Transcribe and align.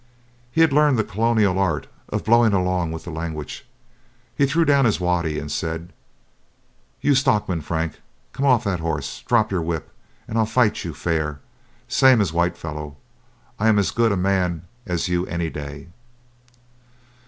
He 0.51 0.61
had 0.61 0.73
learned 0.73 0.97
the 0.97 1.03
colonial 1.03 1.59
art 1.59 1.85
of 2.09 2.23
blowing 2.23 2.53
along 2.53 2.91
with 2.91 3.03
the 3.03 3.11
language. 3.11 3.67
He 4.35 4.47
threw 4.47 4.65
down 4.65 4.85
his 4.85 4.99
waddy 4.99 5.37
and 5.37 5.51
said: 5.51 5.93
"You 7.01 7.13
stockman, 7.13 7.61
Frank, 7.61 7.99
come 8.33 8.43
off 8.47 8.63
that 8.63 8.79
horse, 8.79 9.21
drop 9.27 9.51
your 9.51 9.61
whip, 9.61 9.93
and 10.27 10.39
I'll 10.39 10.47
fight 10.47 10.83
you 10.83 10.95
fair, 10.95 11.39
same 11.87 12.19
as 12.19 12.31
whitefellow. 12.33 12.97
I 13.59 13.67
am 13.67 13.77
as 13.77 13.91
good 13.91 14.11
a 14.11 14.17
man 14.17 14.63
as 14.87 15.07
you 15.07 15.27
any 15.27 15.51
day." 15.51 15.89